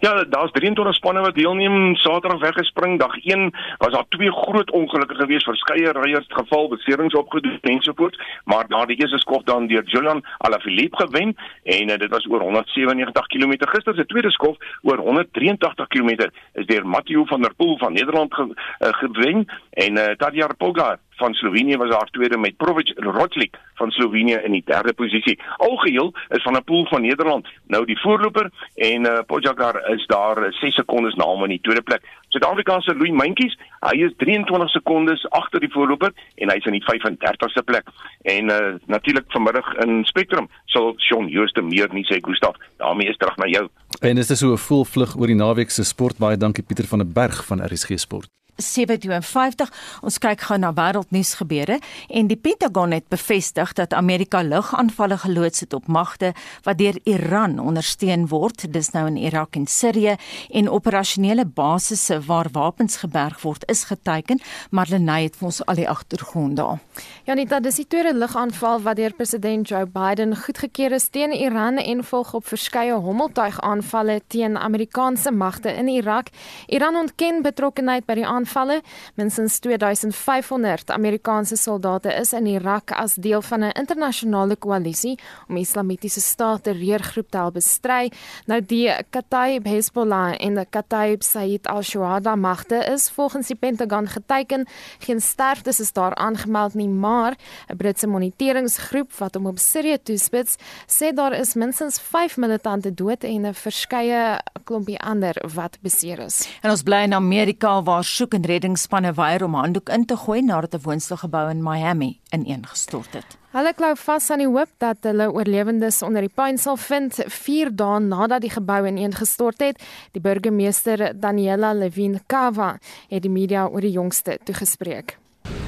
[0.00, 1.94] Ja, daar's 23 spanne wat deelneem.
[1.96, 2.98] Saterdag weggespring.
[2.98, 8.64] Dag 1 was daar twee groot ongelukke gewees, verskeie ryers geval, beserings opgedoen ensovoorts, maar
[8.68, 13.26] na die eerste skof dan deur Julian Alaphilippe gewen en uh, dit was oor 197
[13.26, 13.52] km.
[13.58, 18.34] Gister se tweede skof oor 183 km is deur Mathieu van der Poel van Nederland
[18.34, 23.58] ge, uh, gewen en uh, Tadjar Pogačar van Slovenië was haar tweede met Provic Roglic
[23.74, 25.38] van Slovenië in die derde posisie.
[25.56, 30.52] Algeheel is van 'n pool van Nederland nou die voorloper en uh, Pogačar is daar
[30.52, 32.02] 6 sekondes na hom in die tweede plek.
[32.28, 37.64] Suid-Afrikaanse Louis Mentjies, hy is 23 sekondes agter die voorloper en hy's in die 35ste
[37.64, 37.88] plek.
[38.22, 43.16] En uh, natuurlik vanmiddag in Spectrum sal Shaun Jooste meer nie sê Gustaf, daarmee is
[43.16, 43.68] terug na jou.
[44.00, 46.86] En is dit so 'n vol vlug oor die naweek se sport baie dankie Pieter
[46.86, 48.28] van der Berg van RSG Sport.
[48.58, 49.70] 752.
[50.02, 51.78] Ons kyk gou na wêreldnuus gebeure
[52.10, 56.32] en die Pentagon het bevestig dat Amerika lugaanvalle geloods het op magte
[56.66, 58.66] wat deur Iran ondersteun word.
[58.72, 60.16] Dis nou in Irak en Sirië
[60.50, 64.40] en operasionele basisse waar wapens geberg word is geteken,
[64.70, 66.78] maar Lenay het vir ons al die agtergrond daar.
[67.24, 71.78] Ja, dat dis die tweede lugaanval wat deur president Joe Biden goedgekeur is teen Iran
[71.78, 76.32] en volg op verskeie hommeltuigaanvalle teen Amerikaanse magte in Irak.
[76.66, 78.82] Iran ontken betrokkeheid by die aanval aanvalle.
[79.14, 86.20] Minstens 2500 Amerikaanse soldate is in Irak as deel van 'n internasionale koalisie om Islamitiese
[86.20, 88.10] Staat te reergroep te help bestry.
[88.46, 94.66] Nou die Kataib Hezbollah en die Kataib Said al-Shuhada magte is volgens die Pentagon geteken.
[94.98, 97.36] Geen sterftes is daar aangemeld nie, maar
[97.68, 100.56] 'n Britse moniteringsgroep wat hom op Sirië toespits,
[100.86, 106.48] sê daar is minstens 5 militante dood en 'n verskeie klompie ander wat beseer is.
[106.62, 110.42] En ons bly in Amerika waar soek en reddingsspanne weier om handdoek in te gooi
[110.42, 113.36] nadat 'n woonstelgebou in Miami ineengestort het.
[113.50, 117.76] Hulle klou vas aan die hoop dat hulle oorlewendes onder die puin sal vind 4
[117.76, 119.82] dae nadat die gebou ineengestort het.
[120.12, 125.18] Die burgemeester Daniela Levin Kava het die media oor die jongste toegespreek.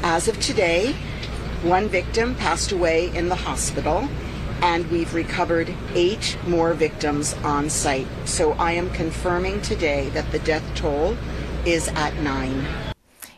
[0.03, 0.95] As of today,
[1.65, 4.03] one victim passed away in the hospital
[4.63, 8.07] and we've recovered 8 more victims on site.
[8.25, 11.17] So I am confirming today that the death toll
[11.65, 12.65] is at 9.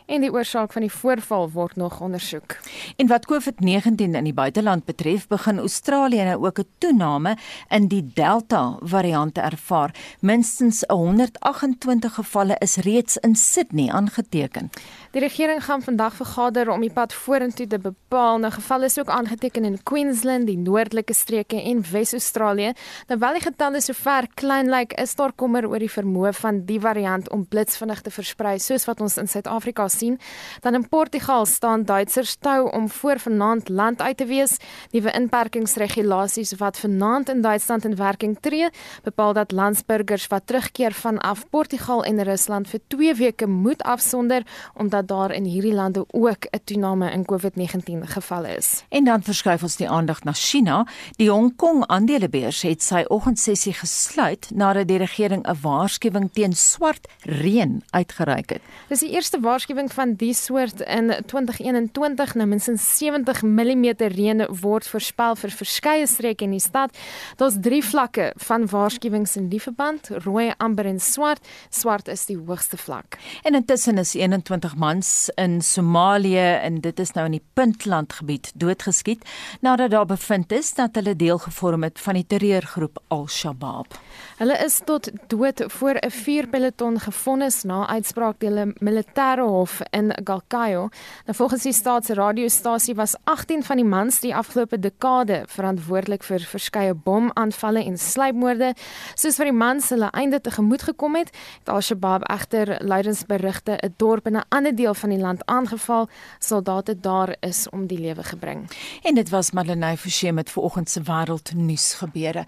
[0.05, 2.57] En die oorsaak van die voorval word nog ondersoek.
[2.95, 7.37] En wat COVID-19 in die buiteland betref, begin Australië nou ook 'n toename
[7.69, 9.95] in die Delta variant ervaar.
[10.19, 14.69] Minstens 128 gevalle is reeds in Sydney aangeteken.
[15.13, 18.39] Die regering gaan vandag vergader om die pad vorentoe te bepaal.
[18.41, 22.71] Nou gevalle is ook aangeteken in Queensland, die noordelike streke en Wes-Australië.
[23.07, 26.79] Wel die getalle sover klein lyk, like, is daar kommer oor die vermoë van die
[26.81, 30.17] variant om blitsvinnig te versprei, soos wat ons in Suid-Afrika sien.
[30.65, 34.57] Dan in Portugal staan Duitsers tou om voor vanaand land uit te wees.
[34.97, 38.71] Nuwe inperkingsregulasies wat vanaand in Duitsland in werking tree,
[39.05, 44.41] bepaal dat landsburgers wat terugkeer vanaf Portugal en Rusland vir 2 weke moet afsonder
[44.73, 48.83] omdat daar in hierdie lande ook 'n toename in COVID-19 gevalle is.
[48.89, 50.87] En dan verskuif ons die aandag na China.
[51.15, 57.07] Die Hong Kong aandelebeurs het sy oggendsessie gesluit nadat die regering 'n waarskuwing teen swart
[57.21, 58.61] reën uitgereik het.
[58.87, 62.35] Dis die eerste waarskuwing van die soort in 2021.
[62.35, 66.97] Nou minstens 70 mm reën word voorspel vir verskeie streke in die stad.
[67.35, 71.47] Daar's drie vlakke van waarskuwings in die verband: rooi, amber en swart.
[71.69, 73.17] Swart is die hoogste vlak.
[73.43, 78.13] En intussen is 21 Mei mans in Somalië en dit is nou in die Puntland
[78.13, 79.23] gebied doodgeskiet
[79.61, 83.97] nadat daar bevind is dat hulle deel gevorm het van die terreurgroep Al-Shabaab.
[84.37, 90.13] Hulle is tot dood voor 'n vuurpeloton gefonnis na uitspraak deur 'n militêre hof in
[90.23, 90.89] Galkayo.
[91.25, 96.93] Nou volgens die staatsradiostasie was 18 van die mans die afgelope dekade verantwoordelik vir verskeie
[96.93, 98.73] bomaanvalle en sluipmoorde.
[99.15, 103.93] Soos vir die mans hulle einde tegemoet gekom het, het Al-Shabaab egter lydens berigte 'n
[103.97, 106.09] dorp in 'n ander deel van die land aangeval.
[106.39, 108.67] Soldate daar is om die lewe gebring.
[109.03, 112.45] En dit was Madeleine Forsie met vanoggend se wêreldnuus gebeure.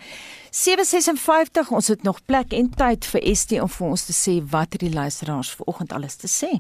[0.50, 4.76] 756 ons het nog plek en tyd vir ST om vir ons te sê wat
[4.76, 6.52] het die luisteraars vanoggend alles te sê.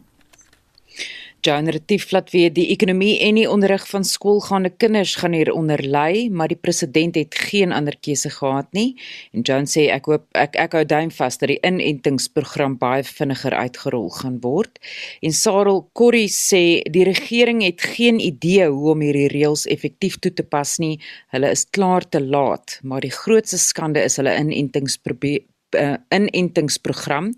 [1.46, 6.26] Joan Retief laat weet die ekonomie en die onderrig van skoolgaande kinders gaan hieronder ly,
[6.34, 8.96] maar die president het geen ander keuse gehad nie.
[9.30, 13.54] En Joan sê ek hoop ek ek hou duim vas dat die inentingsprogram baie vinniger
[13.54, 14.82] uitgerol gaan word.
[15.22, 20.34] En Sarel Corrie sê die regering het geen idee hoe om hierdie reëls effektief toe
[20.34, 20.96] te pas nie.
[21.36, 27.32] Hulle is klaar te laat, maar die grootste skande is hulle inentingsprogram uh, inentingsprogram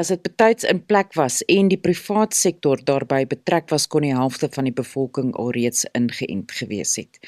[0.00, 4.14] as dit betyds in plek was en die privaat sektor daarbey betrek was kon die
[4.14, 7.20] helfte van die bevolking alreeds ingeënt gewees het.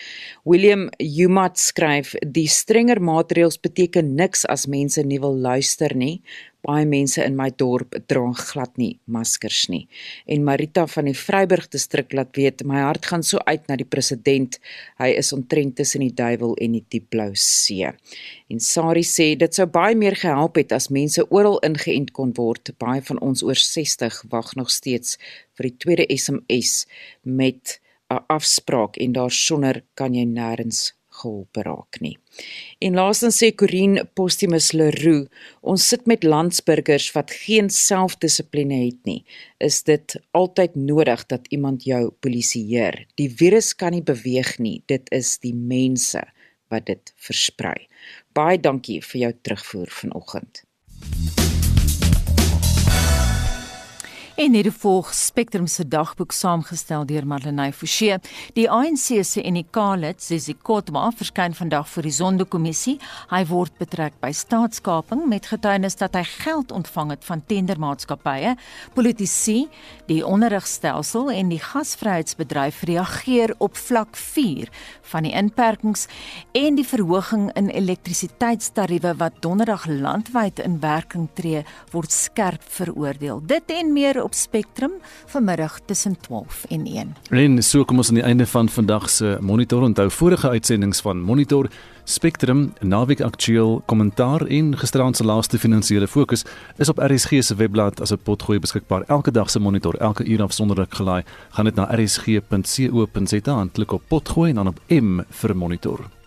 [0.48, 6.22] William Humat skryf die strenger maatreëls beteken niks as mense nie wil luister nie
[6.66, 9.82] baie mense in my dorp dra glad nie maskers nie.
[10.26, 13.88] En Marita van die Vryburg distrik laat weet my hart gaan so uit na die
[13.88, 14.58] president.
[15.02, 17.90] Hy is omtrent tussen die duiwel en die diep blou see.
[18.52, 22.74] En Sari sê dit sou baie meer gehelp het as mense oral ingeënt kon word.
[22.78, 25.18] Baie van ons oor 60 wag nog steeds
[25.58, 26.86] vir die tweede SMS
[27.22, 32.16] met 'n afspraak en daarsonder kan jy nêrens gehelp raak nie.
[32.80, 35.28] En laastens sê Corin Postumus Leroux,
[35.60, 39.20] ons sit met landsburgers wat geen selfdissipline het nie.
[39.60, 43.04] Is dit altyd nodig dat iemand jou polisieer?
[43.20, 44.80] Die virus kan nie beweeg nie.
[44.86, 46.24] Dit is die mense
[46.72, 47.88] wat dit versprei.
[48.32, 50.64] Baie dankie vir jou terugvoer vanoggend.
[54.40, 58.14] En hierdie volg Spectrum se dagboek saamgestel deur Marlenae Forsie.
[58.56, 62.94] Die ANC se Enikaalid, Sisi Kotma, verskyn vandag voor die Sondekommissie.
[63.28, 68.54] Hy word betrek by staatskaping met getuienis dat hy geld ontvang het van tendermaatskappye.
[68.96, 69.66] Politici,
[70.08, 74.72] die onderrigstelsel en die gasvryheidsbedryf reageer op vlak 4
[75.12, 76.06] van die inperkings
[76.56, 83.44] en die verhoging in elektrisiteitstariewe wat donderdag landwyd in werking tree, word skerp veroordeel.
[83.44, 84.90] Dit en meer op Spectrum
[85.26, 87.16] vanmiddag tussen 12 en 1.
[87.30, 89.82] En so kom ons aan die einde van vandag se Monitor.
[89.82, 91.68] Onthou vorige uitsendings van Monitor,
[92.04, 96.44] Spectrum, Naweek Aktueel, Kommentaar en gisteraand se laaste finansiële fokus
[96.76, 99.02] is op RSG se webblad as 'n potgooi beskikbaar.
[99.06, 101.22] Elke dag se Monitor, elke uur afsonderlik gelaai.
[101.50, 106.21] Gaan dit na rsg.co.za en klik op potgooi en dan op M vir Monitor.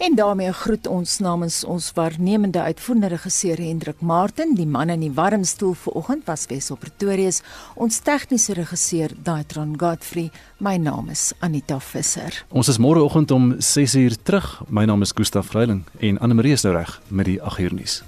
[0.00, 4.54] En daarmee groet ons namens ons waarnemende uitvoerende regisseur Hendrik Martin.
[4.56, 7.30] Die man in die warm stoel vanoggend was Wes op Pretoria.
[7.74, 10.30] Ons tegniese regisseur Daitron Godfrey.
[10.56, 12.44] My naam is Anita Visser.
[12.48, 14.62] Ons is môreoggend om 6uur terug.
[14.68, 18.00] My naam is Gustaf Vreiling en Anne Marie is nou reg met die 8uur nuus.